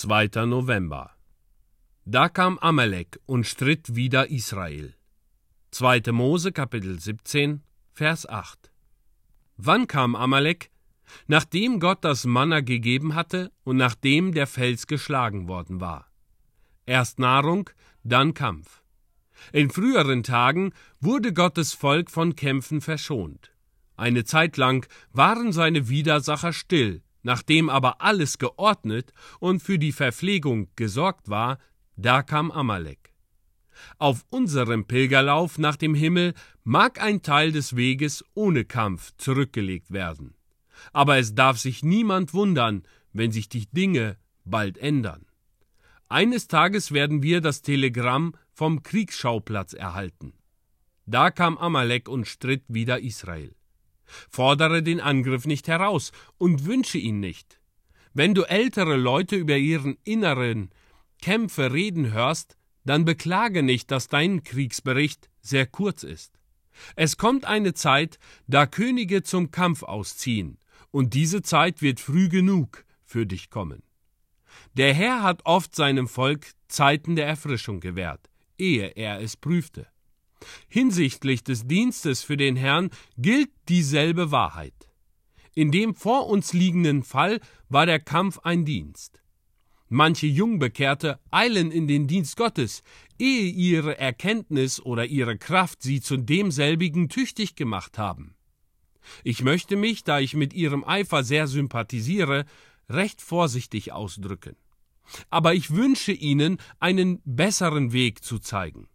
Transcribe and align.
2. 0.00 0.46
November. 0.46 1.10
Da 2.04 2.28
kam 2.28 2.56
Amalek 2.60 3.18
und 3.26 3.48
stritt 3.48 3.96
wider 3.96 4.30
Israel. 4.30 4.94
2. 5.72 6.12
Mose 6.12 6.52
Kapitel 6.52 7.00
17 7.00 7.64
Vers 7.94 8.24
8. 8.28 8.70
Wann 9.56 9.88
kam 9.88 10.14
Amalek? 10.14 10.70
Nachdem 11.26 11.80
Gott 11.80 12.04
das 12.04 12.26
Manna 12.26 12.60
gegeben 12.60 13.16
hatte 13.16 13.50
und 13.64 13.76
nachdem 13.76 14.30
der 14.32 14.46
Fels 14.46 14.86
geschlagen 14.86 15.48
worden 15.48 15.80
war. 15.80 16.06
Erst 16.86 17.18
Nahrung, 17.18 17.68
dann 18.04 18.34
Kampf. 18.34 18.84
In 19.52 19.68
früheren 19.68 20.22
Tagen 20.22 20.74
wurde 21.00 21.32
Gottes 21.32 21.72
Volk 21.72 22.08
von 22.12 22.36
Kämpfen 22.36 22.82
verschont. 22.82 23.50
Eine 23.96 24.22
Zeit 24.22 24.58
lang 24.58 24.86
waren 25.10 25.50
seine 25.50 25.88
Widersacher 25.88 26.52
still, 26.52 27.02
nachdem 27.28 27.68
aber 27.68 28.00
alles 28.00 28.38
geordnet 28.38 29.12
und 29.38 29.62
für 29.62 29.78
die 29.78 29.92
Verpflegung 29.92 30.68
gesorgt 30.76 31.28
war, 31.28 31.58
da 31.94 32.22
kam 32.22 32.50
Amalek. 32.50 33.12
Auf 33.98 34.24
unserem 34.30 34.86
Pilgerlauf 34.86 35.58
nach 35.58 35.76
dem 35.76 35.94
Himmel 35.94 36.32
mag 36.64 37.02
ein 37.02 37.20
Teil 37.20 37.52
des 37.52 37.76
Weges 37.76 38.24
ohne 38.32 38.64
Kampf 38.64 39.12
zurückgelegt 39.18 39.90
werden. 39.90 40.36
Aber 40.94 41.18
es 41.18 41.34
darf 41.34 41.58
sich 41.58 41.82
niemand 41.82 42.32
wundern, 42.32 42.84
wenn 43.12 43.30
sich 43.30 43.50
die 43.50 43.66
Dinge 43.66 44.16
bald 44.46 44.78
ändern. 44.78 45.26
Eines 46.08 46.48
Tages 46.48 46.92
werden 46.92 47.22
wir 47.22 47.42
das 47.42 47.60
Telegramm 47.60 48.32
vom 48.54 48.82
Kriegsschauplatz 48.82 49.74
erhalten. 49.74 50.32
Da 51.04 51.30
kam 51.30 51.58
Amalek 51.58 52.08
und 52.08 52.26
stritt 52.26 52.64
wider 52.68 53.00
Israel. 53.00 53.54
Fordere 54.30 54.82
den 54.82 55.00
Angriff 55.00 55.46
nicht 55.46 55.68
heraus 55.68 56.12
und 56.38 56.66
wünsche 56.66 56.98
ihn 56.98 57.20
nicht. 57.20 57.60
Wenn 58.14 58.34
du 58.34 58.42
ältere 58.42 58.96
Leute 58.96 59.36
über 59.36 59.56
ihren 59.56 59.96
inneren 60.04 60.70
Kämpfe 61.20 61.72
reden 61.72 62.12
hörst, 62.12 62.56
dann 62.84 63.04
beklage 63.04 63.62
nicht, 63.62 63.90
dass 63.90 64.08
dein 64.08 64.42
Kriegsbericht 64.42 65.28
sehr 65.40 65.66
kurz 65.66 66.02
ist. 66.02 66.38
Es 66.96 67.16
kommt 67.16 67.44
eine 67.44 67.74
Zeit, 67.74 68.18
da 68.46 68.66
Könige 68.66 69.22
zum 69.22 69.50
Kampf 69.50 69.82
ausziehen, 69.82 70.58
und 70.90 71.14
diese 71.14 71.42
Zeit 71.42 71.82
wird 71.82 72.00
früh 72.00 72.28
genug 72.28 72.84
für 73.04 73.26
dich 73.26 73.50
kommen. 73.50 73.82
Der 74.74 74.94
Herr 74.94 75.22
hat 75.22 75.42
oft 75.44 75.74
seinem 75.74 76.08
Volk 76.08 76.46
Zeiten 76.68 77.16
der 77.16 77.26
Erfrischung 77.26 77.80
gewährt, 77.80 78.30
ehe 78.56 78.88
er 78.88 79.20
es 79.20 79.36
prüfte. 79.36 79.86
Hinsichtlich 80.68 81.44
des 81.44 81.66
Dienstes 81.66 82.22
für 82.22 82.36
den 82.36 82.56
Herrn 82.56 82.90
gilt 83.16 83.50
dieselbe 83.68 84.30
Wahrheit. 84.30 84.88
In 85.54 85.70
dem 85.70 85.94
vor 85.94 86.28
uns 86.28 86.52
liegenden 86.52 87.02
Fall 87.02 87.40
war 87.68 87.86
der 87.86 88.00
Kampf 88.00 88.38
ein 88.44 88.64
Dienst. 88.64 89.22
Manche 89.88 90.26
Jungbekehrte 90.26 91.18
eilen 91.30 91.70
in 91.70 91.88
den 91.88 92.06
Dienst 92.06 92.36
Gottes, 92.36 92.82
ehe 93.18 93.50
ihre 93.50 93.98
Erkenntnis 93.98 94.80
oder 94.80 95.06
ihre 95.06 95.38
Kraft 95.38 95.82
sie 95.82 96.00
zu 96.00 96.18
demselbigen 96.18 97.08
tüchtig 97.08 97.56
gemacht 97.56 97.96
haben. 97.96 98.36
Ich 99.24 99.42
möchte 99.42 99.76
mich, 99.76 100.04
da 100.04 100.20
ich 100.20 100.34
mit 100.34 100.52
ihrem 100.52 100.84
Eifer 100.84 101.24
sehr 101.24 101.46
sympathisiere, 101.46 102.44
recht 102.90 103.22
vorsichtig 103.22 103.92
ausdrücken. 103.92 104.56
Aber 105.30 105.54
ich 105.54 105.70
wünsche 105.70 106.12
Ihnen, 106.12 106.58
einen 106.78 107.22
besseren 107.24 107.92
Weg 107.92 108.22
zu 108.22 108.38
zeigen. 108.38 108.88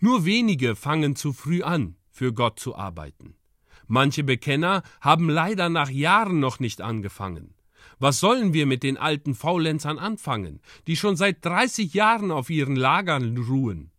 Nur 0.00 0.24
wenige 0.24 0.76
fangen 0.76 1.16
zu 1.16 1.32
früh 1.32 1.62
an, 1.62 1.96
für 2.10 2.32
Gott 2.32 2.60
zu 2.60 2.76
arbeiten. 2.76 3.34
Manche 3.86 4.22
Bekenner 4.22 4.82
haben 5.00 5.30
leider 5.30 5.68
nach 5.68 5.90
Jahren 5.90 6.40
noch 6.40 6.60
nicht 6.60 6.80
angefangen. 6.80 7.54
Was 7.98 8.20
sollen 8.20 8.52
wir 8.52 8.66
mit 8.66 8.82
den 8.82 8.96
alten 8.96 9.34
Faulenzern 9.34 9.98
anfangen, 9.98 10.60
die 10.86 10.96
schon 10.96 11.16
seit 11.16 11.44
30 11.44 11.94
Jahren 11.94 12.30
auf 12.30 12.50
ihren 12.50 12.76
Lagern 12.76 13.36
ruhen? 13.36 13.90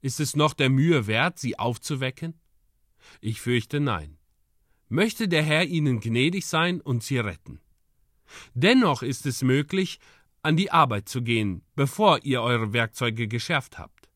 Ist 0.00 0.20
es 0.20 0.36
noch 0.36 0.54
der 0.54 0.68
Mühe 0.68 1.06
wert, 1.06 1.38
sie 1.38 1.58
aufzuwecken? 1.58 2.34
Ich 3.20 3.40
fürchte 3.40 3.80
nein. 3.80 4.18
Möchte 4.88 5.28
der 5.28 5.42
Herr 5.42 5.64
ihnen 5.64 6.00
gnädig 6.00 6.46
sein 6.46 6.80
und 6.80 7.02
sie 7.02 7.18
retten. 7.18 7.60
Dennoch 8.54 9.02
ist 9.02 9.26
es 9.26 9.42
möglich, 9.42 9.98
an 10.42 10.56
die 10.56 10.70
Arbeit 10.70 11.08
zu 11.08 11.22
gehen, 11.22 11.62
bevor 11.74 12.20
ihr 12.22 12.42
eure 12.42 12.72
Werkzeuge 12.72 13.26
geschärft 13.28 13.78
habt. 13.78 14.08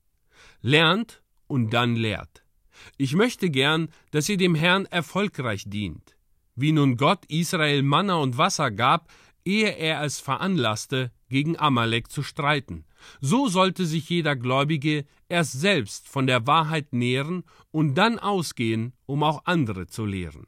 Lernt 0.60 1.21
und 1.52 1.74
dann 1.74 1.96
lehrt. 1.96 2.44
Ich 2.96 3.14
möchte 3.14 3.50
gern, 3.50 3.90
dass 4.10 4.28
ihr 4.30 4.38
dem 4.38 4.54
Herrn 4.54 4.86
erfolgreich 4.86 5.64
dient. 5.66 6.16
Wie 6.54 6.72
nun 6.72 6.96
Gott 6.96 7.26
Israel 7.26 7.82
Manna 7.82 8.14
und 8.14 8.38
Wasser 8.38 8.70
gab, 8.70 9.12
ehe 9.44 9.76
er 9.76 10.02
es 10.02 10.18
veranlasste, 10.18 11.12
gegen 11.28 11.58
Amalek 11.58 12.10
zu 12.10 12.22
streiten. 12.22 12.86
So 13.20 13.48
sollte 13.48 13.84
sich 13.84 14.08
jeder 14.08 14.34
Gläubige 14.34 15.04
erst 15.28 15.52
selbst 15.52 16.08
von 16.08 16.26
der 16.26 16.46
Wahrheit 16.46 16.94
nähren 16.94 17.44
und 17.70 17.96
dann 17.96 18.18
ausgehen, 18.18 18.94
um 19.04 19.22
auch 19.22 19.44
andere 19.44 19.86
zu 19.86 20.06
lehren. 20.06 20.46